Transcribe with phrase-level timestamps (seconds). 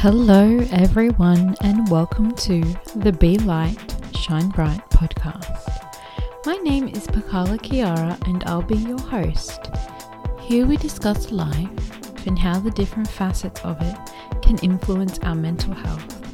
[0.00, 2.62] Hello, everyone, and welcome to
[2.96, 3.76] the Be Light,
[4.16, 5.60] Shine Bright podcast.
[6.46, 9.60] My name is Pakala Kiara, and I'll be your host.
[10.40, 13.94] Here we discuss life and how the different facets of it
[14.40, 16.26] can influence our mental health.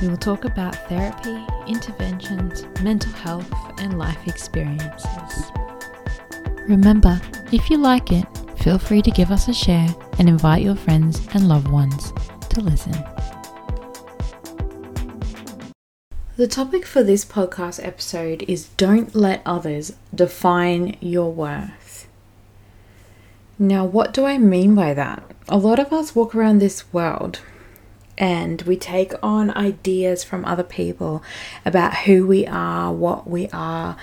[0.00, 5.50] We will talk about therapy, interventions, mental health, and life experiences.
[6.68, 7.20] Remember,
[7.50, 8.24] if you like it,
[8.60, 9.88] feel free to give us a share
[10.20, 12.12] and invite your friends and loved ones
[12.50, 12.92] to listen.
[16.36, 22.08] The topic for this podcast episode is Don't Let Others Define Your Worth.
[23.58, 25.22] Now, what do I mean by that?
[25.48, 27.40] A lot of us walk around this world
[28.16, 31.22] and we take on ideas from other people
[31.64, 33.96] about who we are, what we are,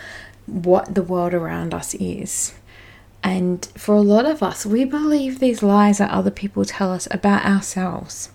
[0.46, 2.54] what the world around us is.
[3.24, 7.08] And for a lot of us, we believe these lies that other people tell us
[7.12, 8.30] about ourselves.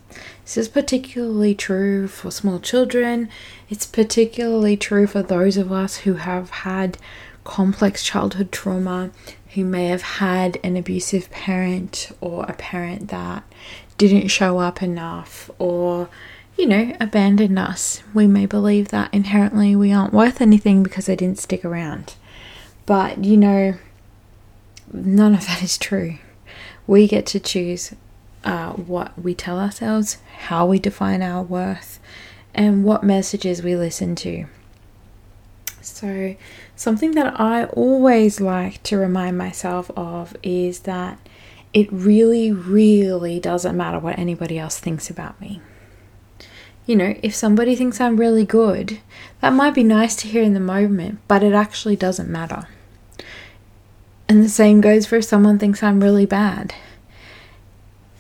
[0.45, 3.29] This is particularly true for small children.
[3.71, 6.99] It's particularly true for those of us who have had
[7.45, 9.11] complex childhood trauma,
[9.55, 13.45] who may have had an abusive parent or a parent that
[13.99, 16.09] didn't show up enough or,
[16.59, 18.03] you know, abandoned us.
[18.13, 22.15] We may believe that inherently we aren't worth anything because they didn't stick around.
[22.85, 23.75] But, you know,
[24.93, 26.19] none of that is true.
[26.87, 27.95] We get to choose
[28.45, 32.01] uh, what we tell ourselves, how we define our worth,
[32.55, 34.47] and what messages we listen to.
[35.81, 36.37] So,
[36.77, 41.19] something that I always like to remind myself of is that
[41.73, 45.61] it really, really doesn't matter what anybody else thinks about me.
[46.87, 49.01] You know, if somebody thinks I'm really good,
[49.41, 52.69] that might be nice to hear in the moment, but it actually doesn't matter.
[54.29, 56.75] And the same goes for if someone thinks I'm really bad.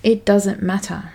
[0.02, 1.12] It doesn't matter.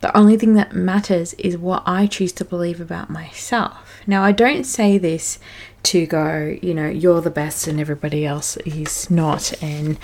[0.00, 4.00] The only thing that matters is what I choose to believe about myself.
[4.06, 5.40] Now, I don't say this
[5.84, 9.98] to go, you know, you're the best and everybody else is not, and,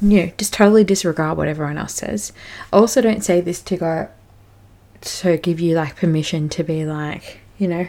[0.00, 2.32] you know, just totally disregard what everyone else says.
[2.72, 4.08] I also don't say this to go,
[5.00, 7.88] to give you like permission to be like, you know,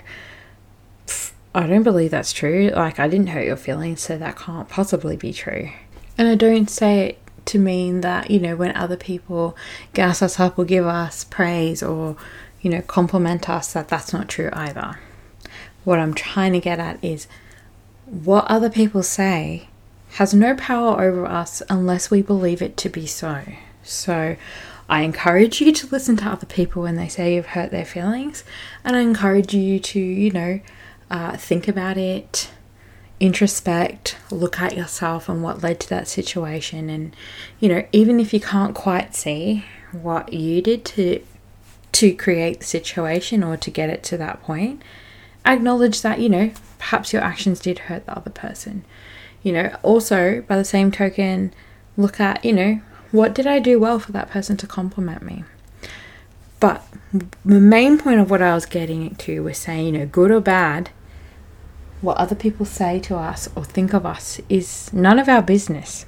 [1.54, 2.72] I don't believe that's true.
[2.76, 5.70] Like, I didn't hurt your feelings, so that can't possibly be true.
[6.18, 9.56] And I don't say it to mean that, you know, when other people
[9.94, 12.16] gas us up or give us praise or,
[12.62, 15.00] you know, compliment us, that that's not true either.
[15.84, 17.28] What I'm trying to get at is
[18.06, 19.68] what other people say
[20.14, 23.44] has no power over us unless we believe it to be so.
[23.84, 24.38] So,
[24.90, 28.44] I encourage you to listen to other people when they say you've hurt their feelings,
[28.84, 30.60] and I encourage you to, you know,
[31.10, 32.52] uh, think about it,
[33.24, 36.90] introspect, look at yourself and what led to that situation.
[36.90, 37.16] And,
[37.62, 39.64] you know, even if you can't quite see
[39.94, 41.24] what you did to
[41.94, 44.82] to create the situation or to get it to that point,
[45.46, 48.84] acknowledge that, you know, perhaps your actions did hurt the other person.
[49.42, 51.54] You know, also by the same token,
[51.96, 55.44] look at, you know, what did I do well for that person to compliment me?
[56.60, 56.84] But
[57.46, 60.42] the main point of what I was getting to was saying, you know, good or
[60.42, 60.90] bad,
[62.04, 66.06] what other people say to us or think of us is none of our business.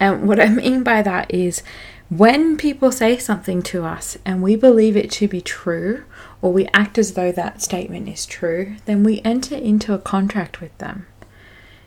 [0.00, 1.62] And what I mean by that is
[2.10, 6.04] when people say something to us and we believe it to be true,
[6.42, 10.60] or we act as though that statement is true, then we enter into a contract
[10.60, 11.06] with them.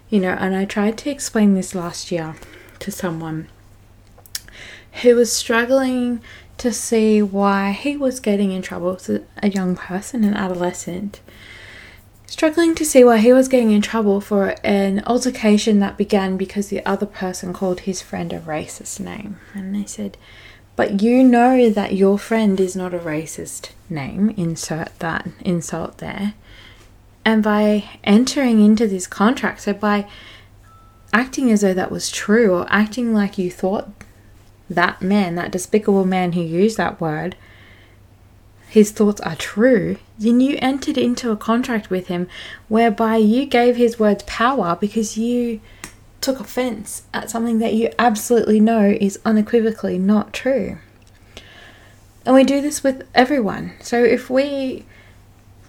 [0.09, 2.35] You know, and I tried to explain this last year
[2.79, 3.49] to someone
[5.03, 6.21] who was struggling
[6.57, 11.19] to see why he was getting in trouble as a young person, an adolescent,
[12.27, 16.67] struggling to see why he was getting in trouble for an altercation that began because
[16.67, 19.39] the other person called his friend a racist name.
[19.53, 20.17] And they said,
[20.75, 26.33] But you know that your friend is not a racist name, insert that insult there.
[27.25, 30.07] And by entering into this contract, so by
[31.13, 33.89] acting as though that was true or acting like you thought
[34.69, 37.35] that man, that despicable man who used that word,
[38.67, 42.27] his thoughts are true, then you entered into a contract with him
[42.67, 45.61] whereby you gave his words power because you
[46.19, 50.77] took offense at something that you absolutely know is unequivocally not true.
[52.25, 53.73] And we do this with everyone.
[53.79, 54.85] So if we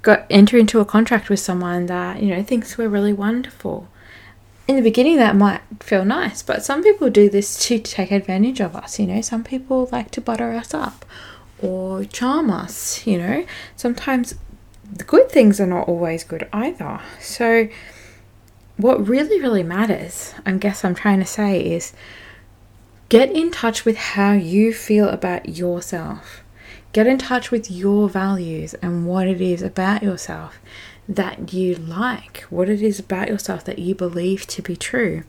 [0.03, 3.89] got enter into a contract with someone that, you know, thinks we're really wonderful,
[4.67, 8.61] in the beginning that might feel nice, but some people do this to take advantage
[8.61, 9.21] of us, you know.
[9.21, 11.05] Some people like to butter us up
[11.63, 13.47] or charm us, you know.
[13.77, 14.35] Sometimes
[14.91, 17.01] the good things are not always good either.
[17.21, 17.69] So,
[18.77, 21.93] what really, really matters, I guess I'm trying to say, is
[23.09, 26.43] get in touch with how you feel about yourself.
[26.93, 30.59] Get in touch with your values and what it is about yourself
[31.09, 35.25] that you like, what it is about yourself that you believe to be true.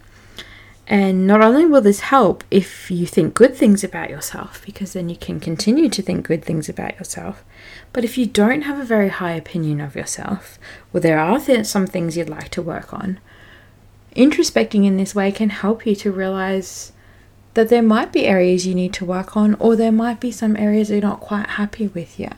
[0.91, 5.07] And not only will this help if you think good things about yourself, because then
[5.07, 7.45] you can continue to think good things about yourself,
[7.93, 10.57] but if you don't have a very high opinion of yourself,
[10.91, 13.19] or there are th- some things you'd like to work on,
[14.15, 16.91] introspecting in this way can help you to realize
[17.53, 20.57] that there might be areas you need to work on, or there might be some
[20.57, 22.37] areas you're not quite happy with yet.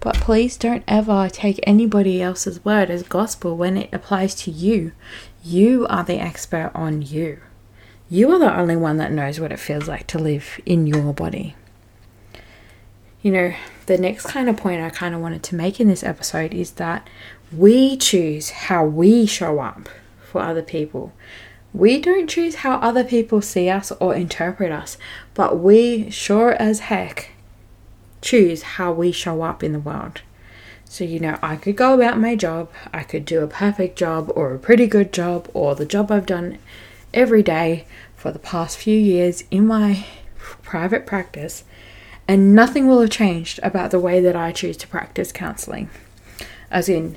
[0.00, 4.90] But please don't ever take anybody else's word as gospel when it applies to you.
[5.44, 7.38] You are the expert on you.
[8.08, 11.12] You are the only one that knows what it feels like to live in your
[11.12, 11.56] body.
[13.20, 13.54] You know,
[13.86, 16.72] the next kind of point I kind of wanted to make in this episode is
[16.72, 17.08] that
[17.50, 19.88] we choose how we show up
[20.22, 21.12] for other people.
[21.74, 24.96] We don't choose how other people see us or interpret us,
[25.34, 27.30] but we sure as heck
[28.22, 30.20] choose how we show up in the world.
[30.84, 34.30] So, you know, I could go about my job, I could do a perfect job
[34.36, 36.58] or a pretty good job or the job I've done
[37.16, 40.06] every day for the past few years in my
[40.62, 41.64] private practice,
[42.28, 45.90] and nothing will have changed about the way that I choose to practice counseling.
[46.70, 47.16] As in,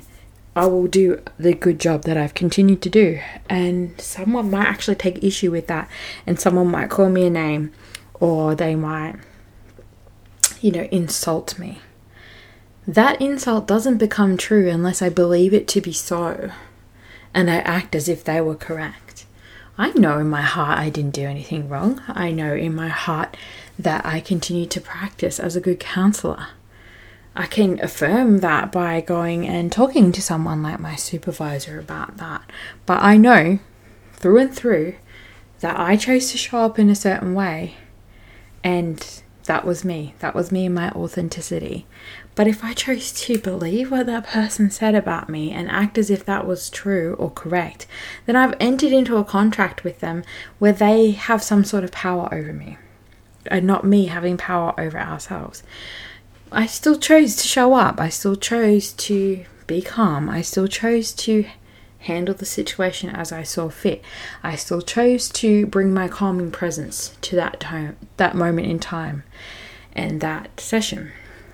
[0.56, 3.20] I will do the good job that I've continued to do.
[3.48, 5.88] And someone might actually take issue with that,
[6.26, 7.72] and someone might call me a name,
[8.14, 9.16] or they might,
[10.60, 11.80] you know, insult me.
[12.86, 16.50] That insult doesn't become true unless I believe it to be so,
[17.34, 19.09] and I act as if they were correct.
[19.80, 22.02] I know in my heart I didn't do anything wrong.
[22.06, 23.34] I know in my heart
[23.78, 26.48] that I continue to practice as a good counselor.
[27.34, 32.42] I can affirm that by going and talking to someone like my supervisor about that.
[32.84, 33.58] But I know
[34.12, 34.96] through and through
[35.60, 37.76] that I chose to show up in a certain way
[38.62, 40.14] and that was me.
[40.20, 41.84] That was me and my authenticity.
[42.36, 46.08] But if I chose to believe what that person said about me and act as
[46.08, 47.88] if that was true or correct,
[48.26, 50.22] then I've entered into a contract with them
[50.60, 52.78] where they have some sort of power over me
[53.46, 55.64] and not me having power over ourselves.
[56.52, 58.00] I still chose to show up.
[58.00, 60.28] I still chose to be calm.
[60.28, 61.44] I still chose to
[62.00, 64.02] handle the situation as I saw fit.
[64.42, 69.22] I still chose to bring my calming presence to that time, that moment in time,
[69.92, 71.12] and that session.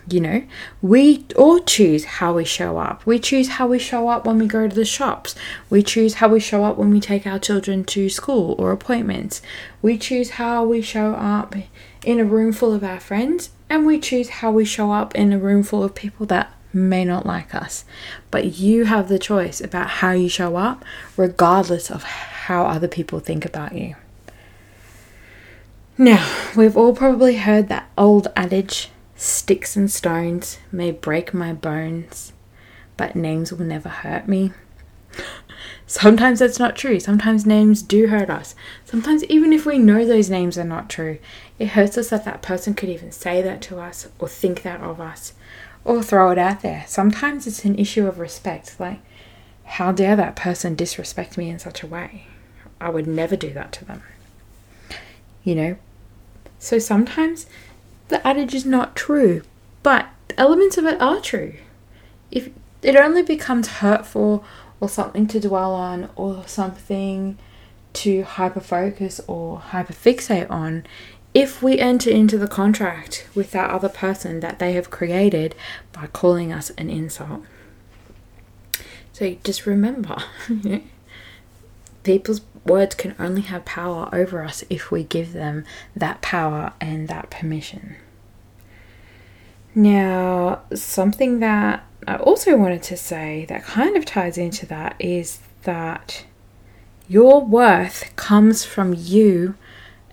[0.08, 0.46] You know,
[0.81, 3.04] we all choose how we show up.
[3.04, 5.34] We choose how we show up when we go to the shops.
[5.69, 9.42] We choose how we show up when we take our children to school or appointments.
[9.82, 11.56] We choose how we show up
[12.04, 15.32] in a room full of our friends and we choose how we show up in
[15.32, 17.84] a room full of people that may not like us.
[18.31, 20.84] But you have the choice about how you show up,
[21.17, 23.96] regardless of how other people think about you.
[25.99, 32.34] Now, we've all probably heard that old adage sticks and stones may break my bones,
[32.96, 34.52] but names will never hurt me.
[35.87, 37.00] Sometimes that's not true.
[37.00, 38.55] Sometimes names do hurt us.
[38.84, 41.19] Sometimes, even if we know those names are not true,
[41.58, 44.81] it hurts us that that person could even say that to us or think that
[44.81, 45.32] of us
[45.86, 46.84] or throw it out there.
[46.88, 48.78] Sometimes it's an issue of respect.
[48.80, 48.98] Like,
[49.64, 52.26] how dare that person disrespect me in such a way?
[52.80, 54.02] I would never do that to them.
[55.44, 55.76] You know?
[56.58, 57.46] So sometimes
[58.08, 59.42] the adage is not true,
[59.84, 61.54] but elements of it are true.
[62.32, 62.50] If
[62.82, 64.44] it only becomes hurtful
[64.80, 67.38] or something to dwell on or something
[67.92, 70.84] to hyper focus or hyper fixate on
[71.37, 75.55] if we enter into the contract with that other person that they have created
[75.93, 77.43] by calling us an insult.
[79.12, 80.16] So just remember,
[82.05, 87.07] people's words can only have power over us if we give them that power and
[87.09, 87.97] that permission.
[89.75, 95.40] Now, something that I also wanted to say that kind of ties into that is
[95.64, 96.25] that
[97.09, 99.55] your worth comes from you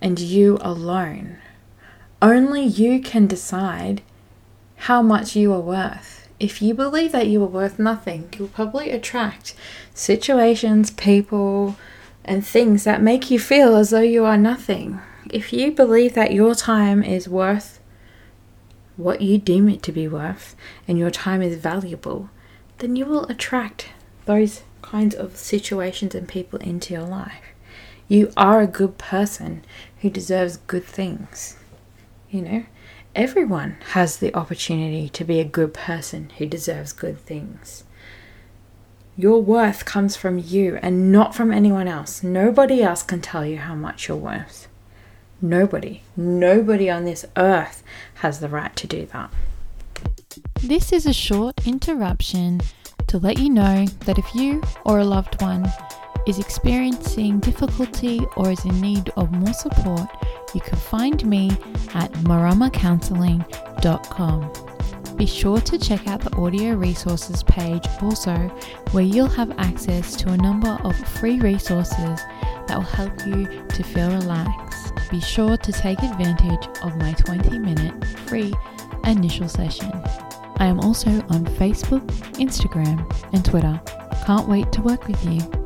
[0.04, 1.38] and you alone.
[2.20, 4.02] Only you can decide
[4.76, 6.28] how much you are worth.
[6.38, 9.54] If you believe that you are worth nothing, you'll probably attract
[9.94, 11.76] situations, people,
[12.22, 15.00] and things that make you feel as though you are nothing.
[15.32, 17.80] If you believe that your time is worth
[18.96, 20.54] what you deem it to be worth
[20.86, 22.28] and your time is valuable,
[22.78, 23.88] then you will attract
[24.26, 27.54] those kinds of situations and people into your life.
[28.08, 29.64] You are a good person
[30.00, 31.56] who deserves good things.
[32.30, 32.64] You know,
[33.14, 37.84] everyone has the opportunity to be a good person who deserves good things.
[39.16, 42.22] Your worth comes from you and not from anyone else.
[42.22, 44.68] Nobody else can tell you how much you're worth.
[45.40, 47.82] Nobody, nobody on this earth
[48.16, 49.30] has the right to do that.
[50.60, 52.60] This is a short interruption
[53.06, 55.70] to let you know that if you or a loved one
[56.26, 60.08] is experiencing difficulty or is in need of more support,
[60.54, 61.50] you can find me
[61.94, 64.52] at maramacounseling.com.
[65.16, 68.34] Be sure to check out the audio resources page also,
[68.90, 72.20] where you'll have access to a number of free resources
[72.66, 74.92] that will help you to feel relaxed.
[75.10, 78.52] Be sure to take advantage of my 20 minute free
[79.04, 79.92] initial session.
[80.56, 82.04] I am also on Facebook,
[82.34, 83.80] Instagram, and Twitter.
[84.26, 85.63] Can't wait to work with you.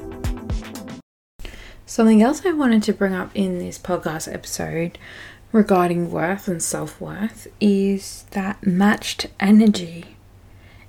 [1.89, 4.99] Something else I wanted to bring up in this podcast episode
[5.53, 10.05] regarding worth and self worth is that matched energy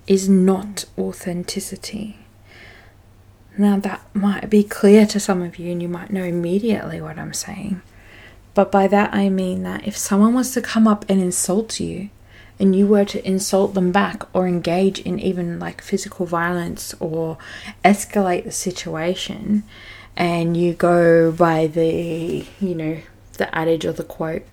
[0.08, 2.18] is not authenticity.
[3.58, 7.18] Now, that might be clear to some of you, and you might know immediately what
[7.18, 7.82] I'm saying.
[8.54, 12.10] But by that, I mean that if someone was to come up and insult you,
[12.60, 17.38] and you were to insult them back or engage in even like physical violence or
[17.86, 19.64] escalate the situation,
[20.20, 23.00] and you go by the, you know,
[23.38, 24.46] the adage or the quote,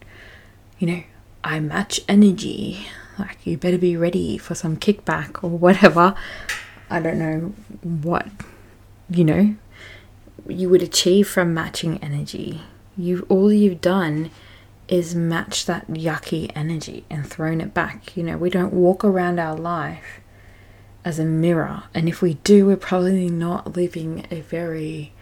[0.79, 1.03] you know,
[1.43, 2.87] I match energy,
[3.19, 6.15] like you better be ready for some kickback or whatever.
[6.89, 8.29] I don't know what,
[9.11, 9.57] you know,
[10.49, 12.63] you would achieve from matching energy.
[12.97, 14.31] You all you've done
[14.87, 18.17] is match that yucky energy and thrown it back.
[18.17, 20.21] You know, we don't walk around our life
[21.05, 25.13] as a mirror, and if we do, we're probably not living a very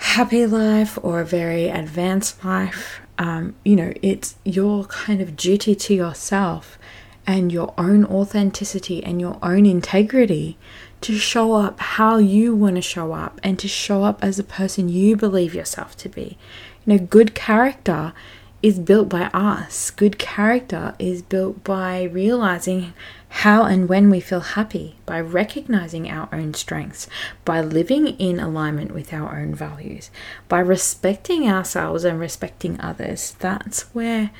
[0.00, 3.00] happy life or a very advanced life.
[3.18, 6.78] Um, you know, it's your kind of duty to yourself
[7.26, 10.56] and your own authenticity and your own integrity
[11.02, 14.44] to show up how you want to show up and to show up as a
[14.44, 16.38] person you believe yourself to be.
[16.86, 18.14] You know, good character
[18.62, 19.90] is built by us.
[19.90, 22.92] Good character is built by realizing
[23.28, 27.06] how and when we feel happy, by recognizing our own strengths,
[27.44, 30.10] by living in alignment with our own values,
[30.48, 33.36] by respecting ourselves and respecting others.
[33.38, 34.30] That's where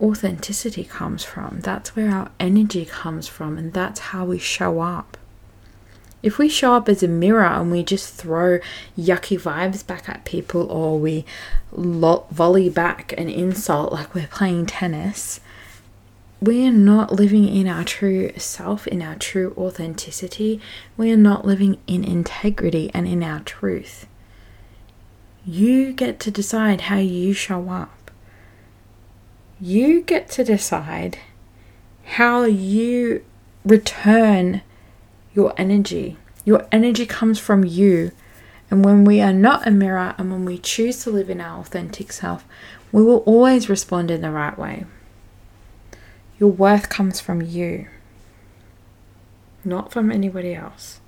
[0.00, 1.60] authenticity comes from.
[1.60, 5.16] That's where our energy comes from, and that's how we show up.
[6.24, 8.58] If we show up as a mirror and we just throw
[8.98, 11.26] yucky vibes back at people or we
[11.70, 15.40] lo- volley back an insult like we're playing tennis,
[16.40, 20.62] we are not living in our true self, in our true authenticity.
[20.96, 24.06] We are not living in integrity and in our truth.
[25.44, 28.10] You get to decide how you show up.
[29.60, 31.18] You get to decide
[32.04, 33.22] how you
[33.62, 34.62] return
[35.34, 36.16] your energy.
[36.44, 38.12] Your energy comes from you.
[38.70, 41.60] And when we are not a mirror and when we choose to live in our
[41.60, 42.44] authentic self,
[42.92, 44.86] we will always respond in the right way.
[46.38, 47.88] Your worth comes from you,
[49.64, 51.00] not from anybody else.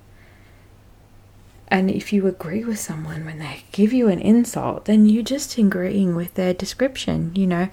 [1.69, 5.57] And if you agree with someone when they give you an insult, then you're just
[5.57, 7.33] agreeing with their description.
[7.35, 7.69] You know,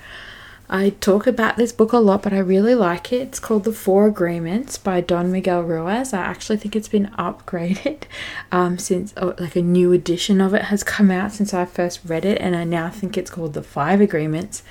[0.69, 3.21] I talk about this book a lot, but I really like it.
[3.21, 6.15] It's called The Four Agreements by Don Miguel Ruiz.
[6.15, 8.05] I actually think it's been upgraded
[8.53, 12.01] um, since, oh, like, a new edition of it has come out since I first
[12.05, 14.63] read it, and I now think it's called The Five Agreements.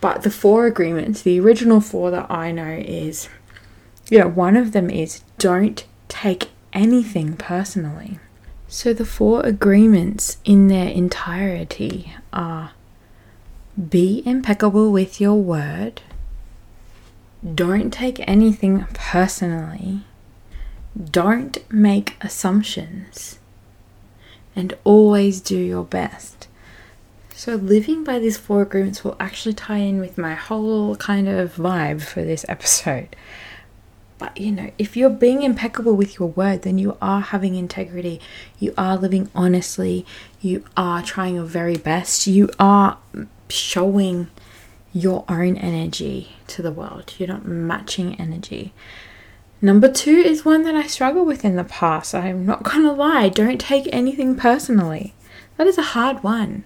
[0.00, 3.28] But the four agreements, the original four that I know is,
[4.10, 8.18] you know, one of them is don't take anything personally.
[8.68, 12.72] So the four agreements in their entirety are
[13.78, 16.02] be impeccable with your word.
[17.54, 20.00] Don't take anything personally.
[21.10, 23.38] Don't make assumptions.
[24.56, 26.48] And always do your best.
[27.32, 31.54] So, living by these four agreements will actually tie in with my whole kind of
[31.54, 33.14] vibe for this episode.
[34.18, 38.20] But you know, if you're being impeccable with your word, then you are having integrity,
[38.58, 40.04] you are living honestly,
[40.40, 42.98] you are trying your very best, you are
[43.50, 44.28] showing
[44.92, 47.14] your own energy to the world.
[47.18, 48.72] You're not matching energy.
[49.60, 52.14] Number two is one that I struggle with in the past.
[52.14, 55.14] I'm not gonna lie, don't take anything personally.
[55.56, 56.64] That is a hard one.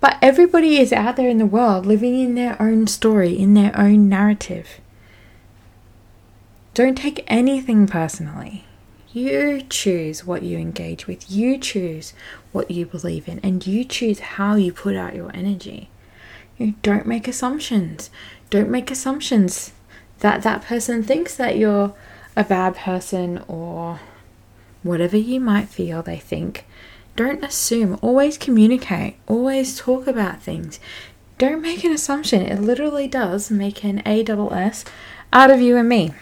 [0.00, 3.78] But everybody is out there in the world living in their own story, in their
[3.78, 4.80] own narrative.
[6.74, 8.64] Don't take anything personally.
[9.12, 12.14] You choose what you engage with, you choose
[12.50, 15.90] what you believe in, and you choose how you put out your energy.
[16.82, 18.10] Don't make assumptions.
[18.50, 19.72] Don't make assumptions
[20.20, 21.94] that that person thinks that you're
[22.36, 24.00] a bad person or
[24.82, 26.64] whatever you might feel they think.
[27.16, 27.98] Don't assume.
[28.00, 29.16] Always communicate.
[29.26, 30.80] Always talk about things.
[31.38, 32.42] Don't make an assumption.
[32.42, 34.84] It literally does make an A double S
[35.32, 36.12] out of you and me.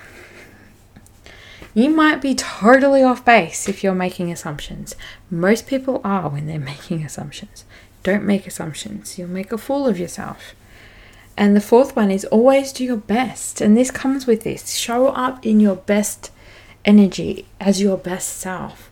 [1.74, 4.96] You might be totally off base if you're making assumptions.
[5.30, 7.64] Most people are when they're making assumptions.
[8.02, 10.54] Don't make assumptions, you'll make a fool of yourself.
[11.36, 13.60] And the fourth one is always do your best.
[13.60, 16.30] And this comes with this show up in your best
[16.84, 18.90] energy as your best self.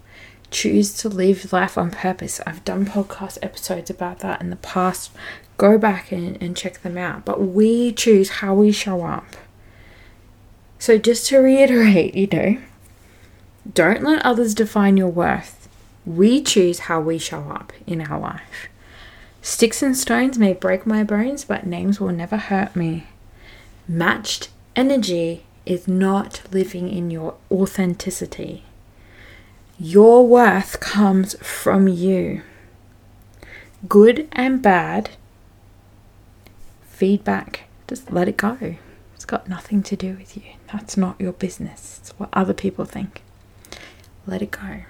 [0.50, 2.40] Choose to live life on purpose.
[2.46, 5.10] I've done podcast episodes about that in the past.
[5.58, 7.26] Go back and, and check them out.
[7.26, 9.36] But we choose how we show up.
[10.78, 12.58] So, just to reiterate, you know,
[13.74, 15.68] don't let others define your worth.
[16.06, 18.68] We choose how we show up in our life.
[19.40, 23.06] Sticks and stones may break my bones, but names will never hurt me.
[23.86, 28.64] Matched energy is not living in your authenticity.
[29.78, 32.42] Your worth comes from you.
[33.88, 35.10] Good and bad
[36.98, 38.74] feedback, just let it go.
[39.14, 40.42] It's got nothing to do with you.
[40.72, 41.98] That's not your business.
[42.00, 43.22] It's what other people think.
[44.26, 44.82] Let it go.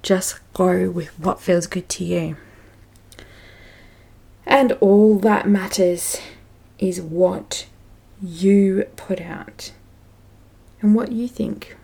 [0.00, 2.36] Just go with what feels good to you.
[4.58, 6.20] And all that matters
[6.80, 7.68] is what
[8.20, 9.70] you put out
[10.80, 11.76] and what you think.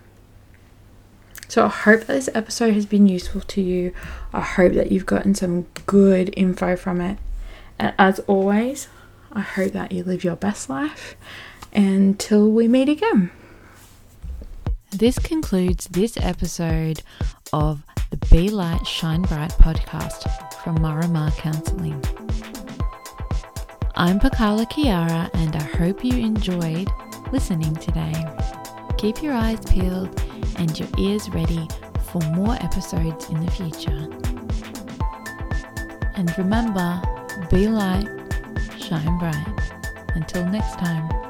[1.47, 3.93] So I hope this episode has been useful to you.
[4.33, 7.17] I hope that you've gotten some good info from it.
[7.79, 8.89] And as always,
[9.31, 11.15] I hope that you live your best life
[11.73, 13.31] until we meet again.
[14.91, 17.03] This concludes this episode
[17.53, 22.03] of the Be Light Shine Bright podcast from Marama Counseling.
[23.97, 26.89] I'm Pakala Kiara, and I hope you enjoyed
[27.31, 28.13] listening today.
[28.97, 30.21] Keep your eyes peeled
[30.57, 31.65] and your ears ready
[32.11, 34.09] for more episodes in the future.
[36.15, 37.01] And remember,
[37.49, 38.09] be light,
[38.77, 39.47] shine bright.
[40.13, 41.24] Until next time.